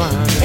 Wedding 0.00 0.39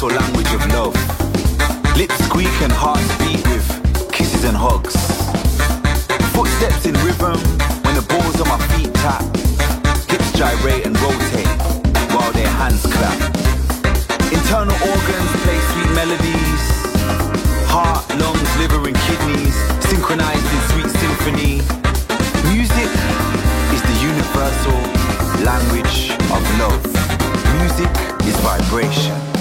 universal 0.00 0.24
language 0.24 0.54
of 0.54 0.66
love. 0.72 1.96
Lips 1.96 2.16
squeak 2.24 2.62
and 2.62 2.72
hearts 2.72 3.06
beat 3.18 3.44
with 3.48 4.12
kisses 4.12 4.44
and 4.44 4.56
hugs. 4.56 4.96
Footsteps 6.32 6.86
in 6.86 6.94
rhythm 7.04 7.36
when 7.84 7.94
the 7.94 8.04
balls 8.08 8.40
on 8.40 8.48
my 8.48 8.58
feet 8.72 8.92
tap. 8.94 9.22
Hips 10.08 10.32
gyrate 10.32 10.86
and 10.86 10.98
rotate 11.00 11.52
while 12.14 12.32
their 12.32 12.48
hands 12.48 12.82
clap. 12.82 13.18
Internal 14.32 14.76
organs 14.88 15.32
play 15.44 15.60
sweet 15.72 15.90
melodies. 15.92 16.64
Heart, 17.68 18.08
lungs, 18.20 18.50
liver 18.56 18.80
and 18.88 18.96
kidneys 19.04 19.56
synchronized 19.84 20.48
in 20.56 20.60
sweet 20.72 20.90
symphony. 21.02 21.60
Music 22.48 22.90
is 23.74 23.82
the 23.84 23.96
universal 24.00 24.80
language 25.44 26.16
of 26.32 26.42
love. 26.56 26.80
Music 27.60 27.92
is 28.24 28.36
vibration. 28.40 29.39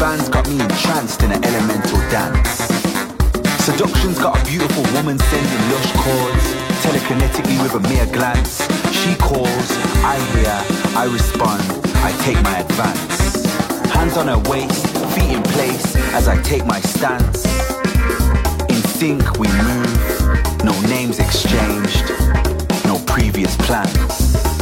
bands 0.00 0.30
got 0.30 0.48
me 0.48 0.58
entranced 0.58 1.22
in 1.22 1.30
an 1.30 1.44
elemental 1.44 1.98
dance. 2.08 2.48
Seduction's 3.62 4.18
got 4.18 4.40
a 4.40 4.44
beautiful 4.46 4.82
woman 4.94 5.18
sending 5.18 5.62
lush 5.70 5.92
chords, 5.92 6.44
telekinetically 6.80 7.62
with 7.62 7.74
a 7.74 7.80
mere 7.86 8.06
glance. 8.06 8.62
She 8.96 9.14
calls, 9.16 9.68
I 10.02 10.16
hear, 10.32 10.56
I 10.96 11.04
respond, 11.04 11.62
I 11.96 12.12
take 12.24 12.42
my 12.42 12.60
advance. 12.60 13.44
Hands 13.92 14.16
on 14.16 14.28
her 14.28 14.38
waist, 14.50 14.86
feet 15.14 15.36
in 15.36 15.42
place 15.42 15.94
as 16.14 16.28
I 16.28 16.40
take 16.40 16.64
my 16.64 16.80
stance. 16.80 17.44
In 18.70 18.80
sync 18.96 19.38
we 19.38 19.48
move, 19.48 20.64
no 20.64 20.80
names 20.88 21.18
exchanged, 21.18 22.08
no 22.86 22.98
previous 23.06 23.54
plans. 23.58 24.59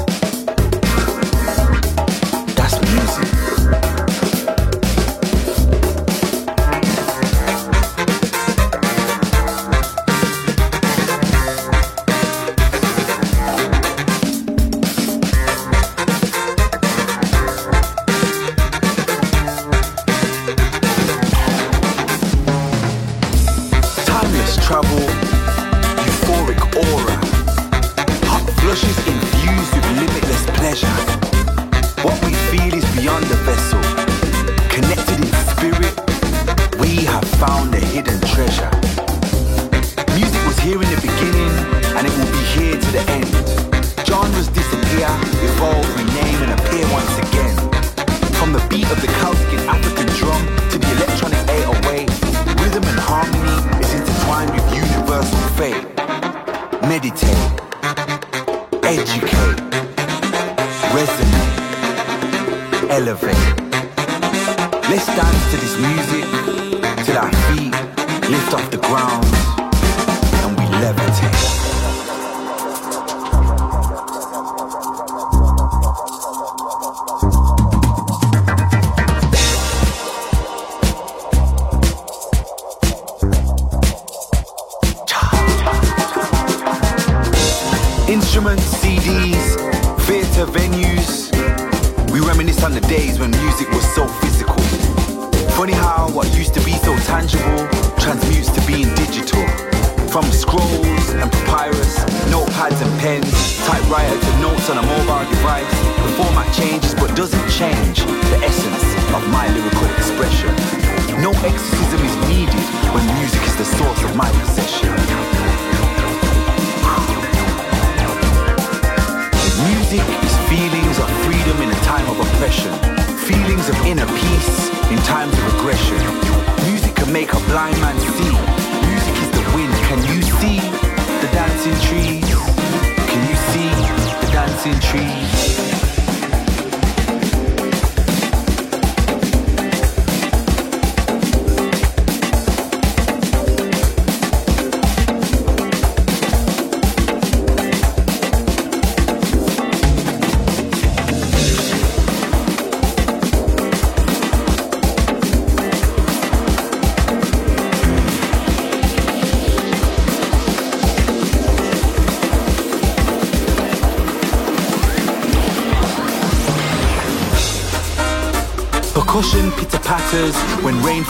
ecstasy 111.45 111.88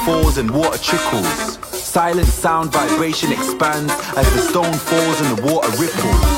and 0.09 0.51
water 0.51 0.79
trickles. 0.79 1.59
Silent 1.69 2.29
sound 2.29 2.73
vibration 2.73 3.31
expands 3.31 3.93
as 4.17 4.33
the 4.33 4.39
stone 4.39 4.73
falls 4.73 5.21
and 5.21 5.37
the 5.37 5.53
water 5.53 5.69
ripples. 5.79 6.38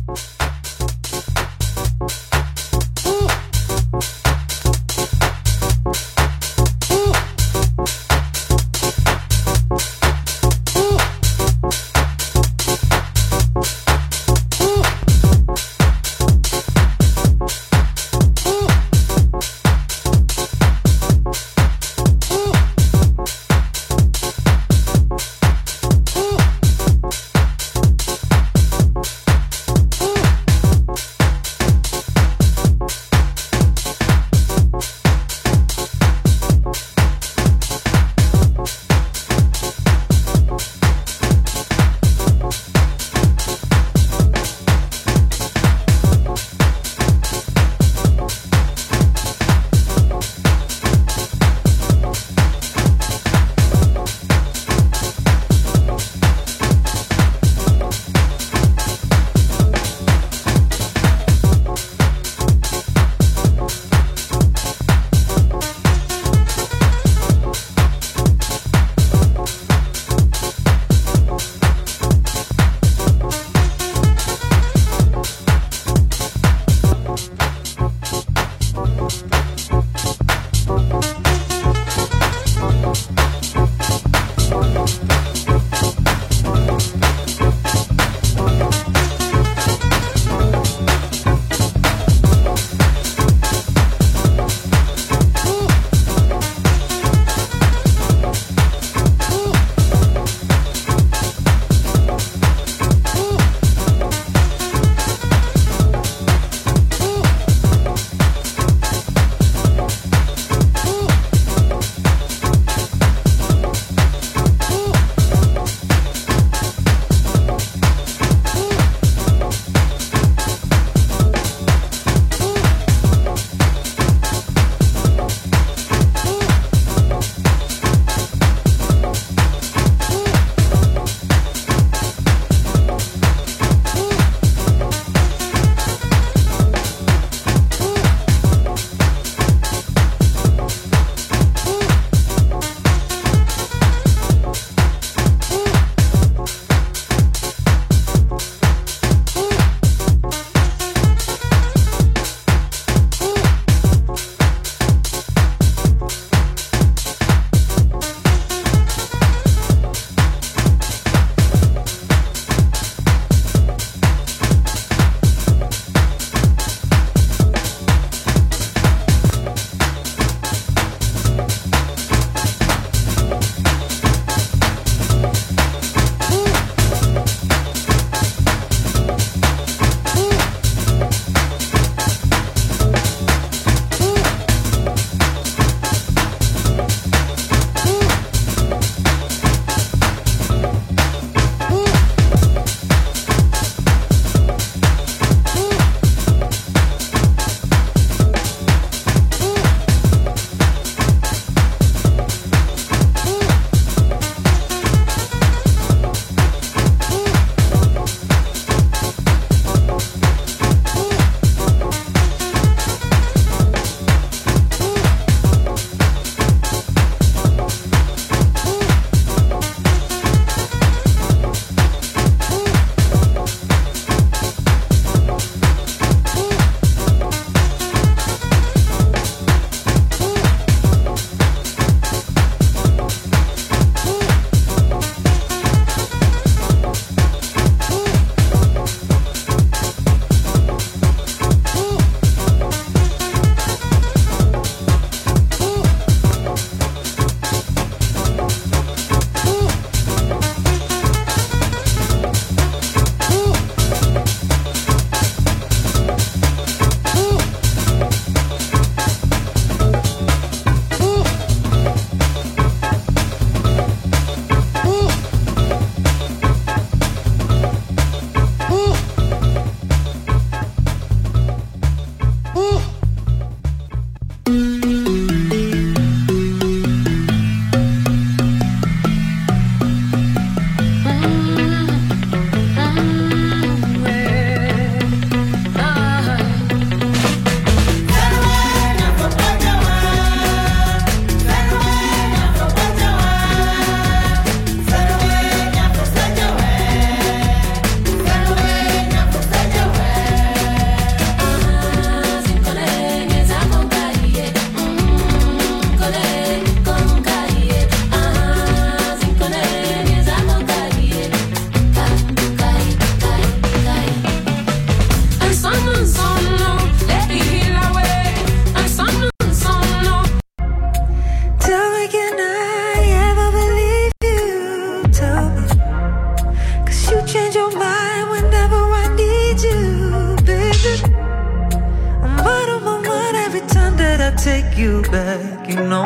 you 335.05 335.11
back, 335.11 335.69
you 335.69 335.75
know. 335.75 336.05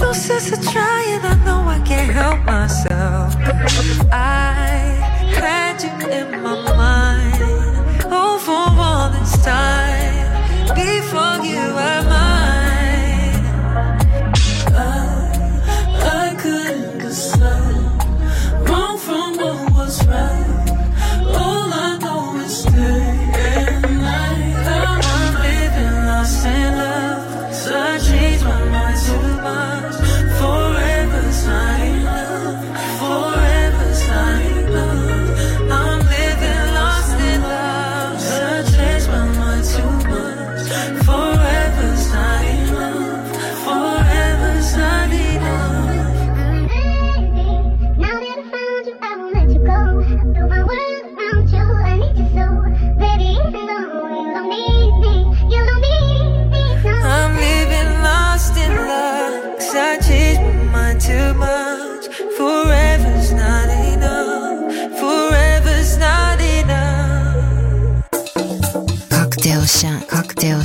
No 0.00 0.12
sense 0.12 0.52
of 0.52 0.62
trying, 0.72 1.20
I 1.20 1.34
know 1.44 1.60
I 1.66 1.80
can't 1.84 2.10
help 2.10 2.44
myself. 2.44 3.34
I 4.12 4.68
had 5.40 5.82
you 5.82 6.08
in 6.08 6.42
my 6.42 6.56
mind, 6.76 8.04
oh, 8.10 8.38
for 8.38 8.80
all 8.80 9.10
this 9.10 9.44
time. 9.44 9.77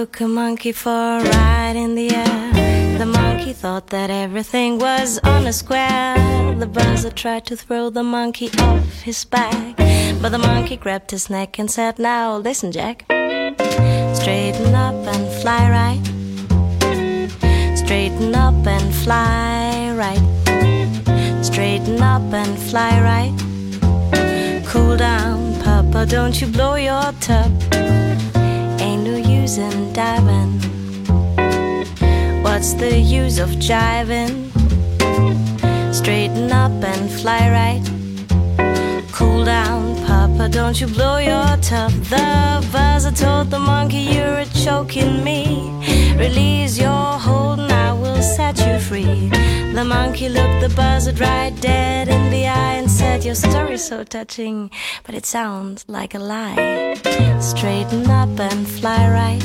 Took 0.00 0.20
a 0.22 0.28
monkey 0.28 0.72
for 0.72 1.18
a 1.18 1.22
ride 1.22 1.76
in 1.76 1.94
the 1.94 2.08
air. 2.14 2.98
The 2.98 3.04
monkey 3.04 3.52
thought 3.52 3.88
that 3.88 4.08
everything 4.08 4.78
was 4.78 5.18
on 5.18 5.46
a 5.46 5.52
square. 5.52 6.16
The 6.54 6.66
buzzard 6.66 7.16
tried 7.16 7.44
to 7.50 7.54
throw 7.54 7.90
the 7.90 8.02
monkey 8.02 8.48
off 8.60 9.02
his 9.02 9.26
back. 9.26 9.76
But 10.22 10.30
the 10.30 10.38
monkey 10.38 10.78
grabbed 10.78 11.10
his 11.10 11.28
neck 11.28 11.58
and 11.58 11.70
said, 11.70 11.98
Now 11.98 12.38
listen, 12.38 12.72
Jack. 12.72 13.04
Straighten 14.20 14.74
up 14.74 15.00
and 15.14 15.26
fly 15.42 15.62
right. 15.78 16.04
Straighten 17.76 18.34
up 18.34 18.66
and 18.66 18.94
fly 19.04 19.92
right. 20.02 20.24
Straighten 21.44 22.00
up 22.00 22.32
and 22.32 22.58
fly 22.70 22.92
right. 23.10 23.34
Cool 24.66 24.96
down, 24.96 25.60
Papa, 25.62 26.06
don't 26.06 26.40
you 26.40 26.46
blow 26.46 26.76
your 26.76 27.12
top. 27.20 27.52
In 29.58 29.92
diving. 29.92 30.60
What's 32.40 32.72
the 32.74 32.96
use 33.00 33.40
of 33.40 33.48
jiving? 33.58 34.48
Straighten 35.92 36.52
up 36.52 36.70
and 36.84 37.10
fly 37.10 37.50
right. 37.50 37.82
Cool 39.10 39.44
down, 39.44 39.96
Papa, 40.06 40.48
don't 40.48 40.80
you 40.80 40.86
blow 40.86 41.18
your 41.18 41.56
top. 41.56 41.90
The 42.08 42.64
buzzer 42.70 43.10
told 43.10 43.50
the 43.50 43.58
monkey, 43.58 44.02
You're 44.14 44.44
choking 44.64 45.24
me. 45.24 45.72
Release 46.16 46.78
your 46.78 47.18
hold 47.18 47.69
set 48.36 48.58
you 48.64 48.78
free. 48.78 49.28
The 49.74 49.84
monkey 49.84 50.28
looked 50.28 50.60
the 50.60 50.72
buzzard 50.76 51.18
right 51.20 51.54
dead 51.60 52.08
in 52.08 52.30
the 52.30 52.46
eye 52.46 52.74
and 52.74 52.90
said, 52.90 53.24
Your 53.24 53.34
story's 53.34 53.84
so 53.84 54.04
touching, 54.04 54.70
but 55.04 55.14
it 55.14 55.26
sounds 55.26 55.84
like 55.88 56.14
a 56.14 56.18
lie. 56.18 56.94
Straighten 57.40 58.08
up 58.08 58.38
and 58.38 58.68
fly 58.68 59.02
right. 59.20 59.42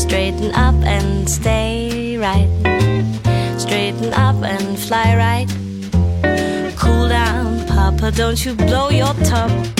Straighten 0.00 0.52
up 0.54 0.78
and 0.84 1.28
stay 1.28 2.16
right. 2.18 2.50
Straighten 3.58 4.12
up 4.14 4.40
and 4.44 4.78
fly 4.78 5.16
right. 5.16 5.48
Cool 6.76 7.08
down, 7.08 7.66
Papa, 7.66 8.12
don't 8.12 8.44
you 8.44 8.54
blow 8.54 8.90
your 8.90 9.14
top. 9.24 9.77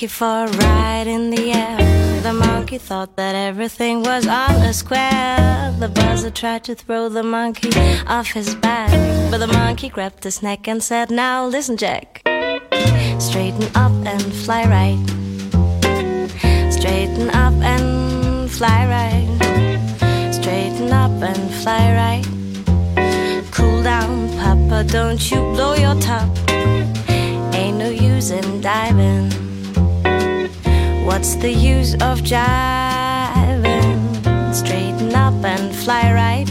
Monkey 0.00 0.06
for 0.06 0.44
a 0.44 0.50
ride 0.64 1.06
in 1.06 1.28
the 1.28 1.52
air. 1.52 2.22
The 2.22 2.32
monkey 2.32 2.78
thought 2.78 3.16
that 3.16 3.34
everything 3.34 4.02
was 4.02 4.26
on 4.26 4.54
a 4.62 4.72
square. 4.72 5.76
The 5.78 5.88
buzzard 5.88 6.34
tried 6.34 6.64
to 6.64 6.74
throw 6.74 7.10
the 7.10 7.22
monkey 7.22 7.68
off 8.06 8.28
his 8.28 8.54
back. 8.54 8.90
But 9.30 9.38
the 9.44 9.46
monkey 9.46 9.90
grabbed 9.90 10.24
his 10.24 10.42
neck 10.42 10.66
and 10.68 10.82
said, 10.82 11.10
Now 11.10 11.44
listen, 11.46 11.76
Jack. 11.76 12.22
Straighten 13.18 13.68
up 13.74 13.92
and 14.06 14.22
fly 14.44 14.64
right. 14.76 15.00
Straighten 16.72 17.28
up 17.28 17.56
and 17.62 18.50
fly 18.50 18.80
right. 18.96 19.28
Straighten 20.32 20.90
up 20.92 21.12
and 21.30 21.42
fly 21.62 21.84
right. 22.02 22.24
Cool 23.50 23.82
down, 23.82 24.30
Papa, 24.38 24.84
don't 24.90 25.30
you 25.30 25.40
blow 25.52 25.74
your 25.74 26.00
top. 26.00 26.30
Ain't 27.52 27.76
no 27.76 27.90
use 27.90 28.30
in 28.30 28.62
diving. 28.62 29.49
What's 31.20 31.34
the 31.34 31.52
use 31.52 31.92
of 31.96 32.22
jiving? 32.22 32.54
Straighten 34.54 35.14
up 35.14 35.34
and 35.44 35.76
fly 35.76 36.14
right. 36.14 36.46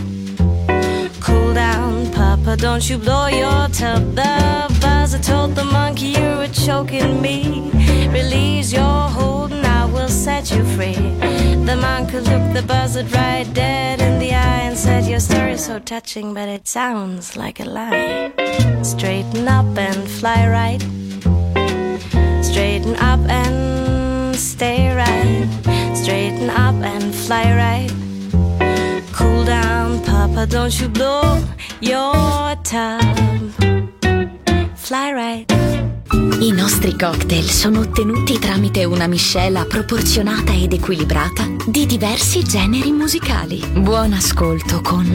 Cool 1.20 1.56
down, 1.56 2.12
Papa, 2.12 2.56
don't 2.56 2.88
you 2.88 3.00
blow 3.00 3.26
your 3.26 3.68
top. 3.70 4.04
The 4.14 4.78
buzzer 4.80 5.18
told 5.18 5.56
the 5.56 5.64
monkey 5.64 6.10
you 6.10 6.38
were 6.38 6.54
choking 6.54 7.20
me. 7.20 7.72
Release 8.14 8.72
your 8.72 9.10
hold 9.10 9.54
and 9.54 9.66
I 9.66 9.86
will 9.86 10.08
set 10.08 10.52
you 10.52 10.64
free. 10.76 11.18
The 11.66 11.76
monkey 11.82 12.20
looked 12.20 12.54
the 12.54 12.62
buzzard 12.62 13.12
right 13.12 13.52
dead 13.52 14.00
in 14.02 14.20
the 14.20 14.36
eye 14.36 14.62
and 14.70 14.78
said, 14.78 15.06
Your 15.06 15.20
story's 15.20 15.66
so 15.66 15.80
touching, 15.80 16.36
but 16.36 16.48
it 16.48 16.68
sounds 16.68 17.36
like 17.36 17.60
a 17.60 17.66
lie. 17.66 18.32
Straighten 18.84 19.48
up 19.48 19.76
and 19.76 20.08
fly 20.08 20.48
right. 20.48 20.82
Straighten 22.44 22.96
up 22.98 23.20
and 23.28 23.79
stay 24.40 24.96
right. 24.96 25.48
Straighten 25.96 26.50
up 26.50 26.76
and 26.76 27.14
fly 27.14 27.44
right. 27.54 27.92
Cool 29.12 29.44
down, 29.44 30.04
Papa, 30.04 30.48
don't 30.48 30.80
you 30.80 30.88
blow 30.88 31.44
your 31.82 32.56
top. 32.64 33.04
Fly 34.76 35.14
right. 35.14 35.89
I 36.12 36.52
nostri 36.52 36.98
cocktail 36.98 37.44
sono 37.44 37.82
ottenuti 37.82 38.40
tramite 38.40 38.84
una 38.84 39.06
miscela 39.06 39.66
proporzionata 39.66 40.54
ed 40.54 40.74
equilibrata 40.74 41.46
di 41.68 41.86
diversi 41.86 42.44
generi 42.44 42.92
musicali. 42.92 43.64
Buon 43.74 44.14
ascolto 44.14 44.82
con 44.82 45.06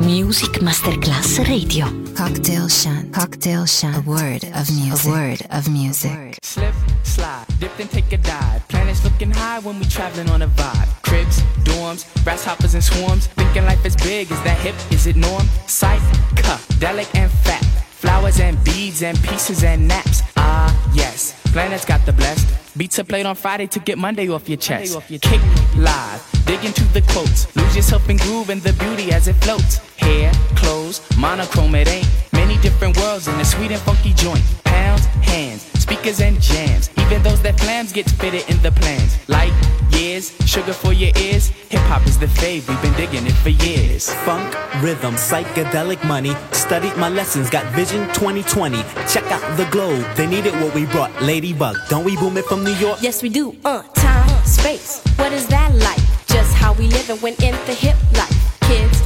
Music 0.00 0.60
Masterclass 0.60 1.38
Radio. 1.38 2.02
Cocktail 2.14 2.70
Shant. 2.70 3.12
Cocktail 3.16 3.66
Shant. 3.66 3.96
A 3.96 4.02
word 4.04 4.44
of 4.54 4.68
music. 4.70 5.06
A 5.06 5.08
word 5.08 5.46
of 5.50 5.66
music. 5.66 6.36
Slip, 6.42 6.74
slide, 7.02 7.46
dip 7.58 7.76
and 7.80 7.90
take 7.90 8.14
a 8.14 8.18
dive. 8.18 8.62
Planets 8.68 9.02
looking 9.02 9.32
high 9.32 9.58
when 9.58 9.78
we 9.80 9.86
traveling 9.86 10.30
on 10.30 10.42
a 10.42 10.48
vibe. 10.48 10.88
Cribs, 11.02 11.42
dorms, 11.64 12.06
grasshoppers 12.22 12.74
and 12.74 12.84
swarms. 12.84 13.26
Thinking 13.34 13.64
life 13.64 13.84
is 13.84 13.96
big, 13.96 14.30
is 14.30 14.40
that 14.44 14.58
hip? 14.58 14.76
Is 14.90 15.06
it 15.06 15.16
norm? 15.16 15.48
Sight, 15.66 16.00
cup, 16.36 16.60
delic 16.78 17.12
and 17.14 17.30
fat. 17.42 17.64
Flowers 17.98 18.38
and 18.38 18.62
beads 18.62 19.02
and 19.02 19.20
pieces 19.22 19.64
and 19.64 19.88
naps. 19.88 20.22
Ah, 20.58 20.72
yes, 20.94 21.34
planets 21.52 21.84
got 21.84 22.00
the 22.06 22.14
blessed. 22.14 22.48
Beats 22.78 22.98
are 22.98 23.04
played 23.04 23.26
on 23.26 23.34
Friday 23.34 23.66
to 23.66 23.78
get 23.78 23.98
Monday 23.98 24.28
off 24.30 24.48
your 24.48 24.56
chest. 24.56 24.98
Kick 25.20 25.40
live, 25.76 26.22
dig 26.46 26.64
into 26.64 26.82
the 26.96 27.02
quotes. 27.12 27.54
Lose 27.56 27.76
yourself 27.76 28.08
in 28.08 28.16
groove 28.16 28.48
and 28.48 28.62
the 28.62 28.72
beauty 28.84 29.12
as 29.12 29.28
it 29.28 29.34
floats. 29.44 29.76
Hair, 29.98 30.32
clothes, 30.56 31.02
monochrome, 31.18 31.74
it 31.74 31.88
ain't. 31.88 32.08
Many 32.46 32.62
different 32.62 32.96
worlds 32.98 33.26
in 33.26 33.34
a 33.40 33.44
sweet 33.44 33.72
and 33.72 33.80
funky 33.80 34.12
joint. 34.12 34.44
Pounds, 34.62 35.04
hands, 35.06 35.62
speakers 35.80 36.20
and 36.20 36.40
jams. 36.40 36.90
Even 36.96 37.20
those 37.24 37.42
that 37.42 37.58
flams 37.58 37.92
gets 37.92 38.12
fitted 38.12 38.48
in 38.48 38.62
the 38.62 38.70
plans. 38.70 39.18
Like 39.26 39.52
years, 39.90 40.32
sugar 40.46 40.72
for 40.72 40.92
your 40.92 41.10
ears. 41.16 41.48
Hip 41.70 41.80
hop 41.90 42.06
is 42.06 42.20
the 42.20 42.26
fave, 42.26 42.68
we've 42.68 42.80
been 42.82 42.92
digging 42.92 43.26
it 43.26 43.32
for 43.32 43.48
years. 43.48 44.12
Funk, 44.24 44.54
rhythm, 44.80 45.16
psychedelic 45.16 46.06
money. 46.06 46.36
Studied 46.52 46.96
my 46.96 47.08
lessons, 47.08 47.50
got 47.50 47.64
vision 47.74 48.06
2020. 48.14 48.76
Check 49.08 49.24
out 49.32 49.56
the 49.56 49.66
globe, 49.72 50.06
they 50.14 50.28
needed 50.28 50.54
what 50.60 50.72
we 50.72 50.86
brought. 50.86 51.10
Ladybug, 51.20 51.74
don't 51.88 52.04
we 52.04 52.16
boom 52.16 52.36
it 52.36 52.44
from 52.44 52.62
New 52.62 52.74
York? 52.74 52.98
Yes, 53.02 53.24
we 53.24 53.28
do. 53.28 53.56
Uh, 53.64 53.82
time, 53.94 54.44
space. 54.44 55.02
What 55.16 55.32
is 55.32 55.48
that 55.48 55.74
like? 55.74 56.00
Just 56.28 56.54
how 56.54 56.74
we 56.74 56.86
live 56.86 57.10
and 57.10 57.20
when 57.20 57.34
in 57.42 57.56
the 57.66 57.74
hip 57.74 57.96
life. 58.12 58.60
Kids 58.60 58.96
roll 58.96 59.05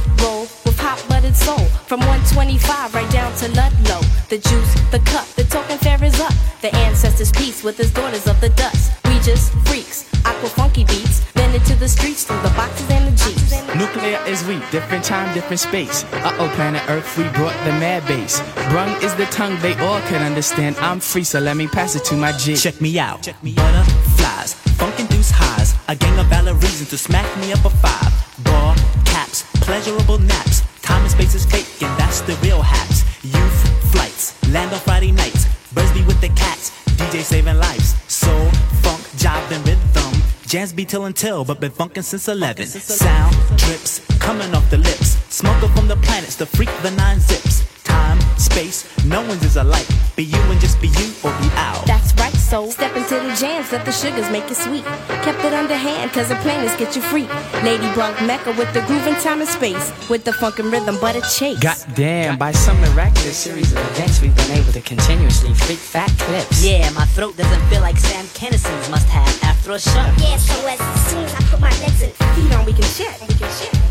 hot 1.31 1.35
buttered 1.35 1.35
soul. 1.35 1.65
From 1.87 1.99
125 2.01 2.93
right 2.93 3.11
down 3.11 3.33
to 3.37 3.47
Ludlow. 3.49 4.01
The 4.29 4.37
juice, 4.37 4.73
the 4.91 4.99
cup, 4.99 5.27
the 5.35 5.43
token 5.43 5.77
fair 5.77 6.03
is 6.03 6.19
up. 6.19 6.33
The 6.61 6.73
ancestors' 6.75 7.31
peace 7.31 7.63
with 7.63 7.77
his 7.77 7.91
daughters 7.91 8.27
of 8.27 8.39
the 8.41 8.49
dust. 8.49 8.91
We 9.05 9.19
just 9.19 9.53
freaks, 9.67 10.07
aqua 10.25 10.49
funky 10.49 10.85
beats. 10.85 11.21
Then 11.33 11.53
into 11.53 11.75
the 11.75 11.89
streets 11.89 12.23
through 12.23 12.41
the 12.41 12.53
boxes 12.55 12.89
and 12.89 13.07
the 13.07 13.15
jeeps. 13.23 13.51
Nuclear 13.75 14.19
is 14.25 14.43
we, 14.45 14.59
different 14.71 15.03
time, 15.03 15.33
different 15.33 15.59
space. 15.59 16.03
Uh 16.13 16.35
oh, 16.39 16.51
planet 16.55 16.83
Earth, 16.89 17.17
we 17.17 17.23
brought 17.29 17.57
the 17.65 17.73
mad 17.79 18.05
bass. 18.07 18.41
Brung 18.69 18.91
is 19.03 19.13
the 19.15 19.25
tongue 19.25 19.57
they 19.59 19.73
all 19.79 19.99
can 20.01 20.21
understand. 20.21 20.77
I'm 20.77 20.99
free, 20.99 21.23
so 21.23 21.39
let 21.39 21.57
me 21.57 21.67
pass 21.67 21.95
it 21.95 22.05
to 22.05 22.15
my 22.15 22.31
G. 22.33 22.55
Check 22.55 22.79
me 22.81 22.99
out. 22.99 23.27
Butterflies, 23.43 24.53
funk 24.77 24.99
induced 24.99 25.33
highs. 25.33 25.75
A 25.87 25.95
gang 25.95 26.17
of 26.19 26.27
valid 26.27 26.55
reasons 26.63 26.89
to 26.91 26.97
smack 26.97 27.27
me 27.39 27.51
up 27.51 27.65
a 27.65 27.69
five. 27.69 28.11
Ball 28.45 28.75
caps, 29.05 29.43
pleasurable 29.61 30.19
naps. 30.19 30.70
Time 30.81 31.01
and 31.03 31.11
space 31.11 31.35
is 31.35 31.45
fake, 31.45 31.67
and 31.81 31.99
that's 31.99 32.21
the 32.21 32.35
real 32.37 32.61
haps. 32.61 33.03
Youth 33.23 33.91
flights, 33.91 34.33
land 34.49 34.73
on 34.73 34.79
Friday 34.79 35.11
nights. 35.11 35.45
Birds 35.73 35.91
be 35.91 36.03
with 36.03 36.19
the 36.21 36.29
cats, 36.29 36.71
DJ 36.97 37.21
saving 37.21 37.57
lives. 37.57 37.95
Soul, 38.11 38.49
funk, 38.81 39.01
jive, 39.17 39.51
and 39.51 39.65
rhythm. 39.67 40.21
Jazz 40.47 40.73
be 40.73 40.83
till 40.83 41.05
until, 41.05 41.45
but 41.45 41.59
been 41.59 41.71
funkin' 41.71 42.03
since 42.03 42.27
11. 42.27 42.65
Sound 42.67 43.35
drips, 43.57 44.01
coming 44.19 44.53
off 44.53 44.69
the 44.69 44.77
lips. 44.77 45.17
Smoker 45.33 45.67
from 45.69 45.87
the 45.87 45.95
planets, 45.97 46.35
the 46.35 46.45
freak, 46.45 46.69
the 46.83 46.91
nine 46.91 47.19
zips. 47.19 47.63
Time, 47.83 48.19
space, 48.37 48.85
no 49.05 49.21
one's 49.27 49.43
is 49.43 49.55
alike. 49.57 49.87
Be 50.15 50.23
you 50.23 50.39
and 50.51 50.59
just 50.59 50.81
be 50.81 50.87
you 50.87 51.13
or 51.23 51.31
be 51.39 51.47
out. 51.55 51.85
That's 51.85 52.13
right, 52.15 52.30
so 52.51 52.69
step 52.69 52.93
into 52.97 53.15
the 53.15 53.33
jams, 53.39 53.71
let 53.71 53.85
the 53.85 53.93
sugars 53.93 54.29
make 54.29 54.43
it 54.51 54.57
sweet. 54.57 54.83
Kept 55.23 55.39
it 55.45 55.53
underhand, 55.53 56.11
cause 56.11 56.27
the 56.27 56.35
planets 56.43 56.75
get 56.75 56.97
you 56.97 57.01
free. 57.01 57.25
Lady 57.63 57.87
Ladybug 57.87 58.27
Mecca 58.27 58.51
with 58.59 58.67
the 58.73 58.81
groove 58.87 59.07
and 59.07 59.15
time 59.21 59.39
and 59.39 59.47
space. 59.47 59.93
With 60.09 60.25
the 60.25 60.33
funk 60.33 60.59
and 60.59 60.69
rhythm, 60.69 60.97
but 60.99 61.15
a 61.15 61.21
chase. 61.21 61.59
Goddamn, 61.59 62.37
by 62.37 62.51
some 62.51 62.77
miraculous 62.81 63.37
series 63.37 63.71
of 63.71 63.77
events, 63.91 64.21
we've 64.21 64.35
been 64.35 64.51
able 64.51 64.73
to 64.73 64.81
continuously 64.81 65.53
freak 65.53 65.79
fat 65.79 66.11
clips. 66.19 66.61
Yeah, 66.61 66.89
my 66.89 67.05
throat 67.15 67.37
doesn't 67.37 67.69
feel 67.69 67.79
like 67.79 67.95
Sam 67.95 68.25
Kinison's 68.35 68.89
must 68.89 69.07
have 69.07 69.43
after 69.43 69.71
a 69.71 69.79
show. 69.79 70.05
Yeah, 70.19 70.35
so 70.35 70.67
as 70.67 70.79
soon 71.09 71.23
as 71.23 71.33
I 71.33 71.41
put 71.43 71.61
my 71.61 71.71
legs 71.79 72.01
and 72.01 72.11
feet 72.35 72.51
on, 72.53 72.65
we 72.65 72.73
can 72.73 72.83
chat. 72.83 73.17
We 73.21 73.27
can 73.27 73.47
chat. 73.47 73.90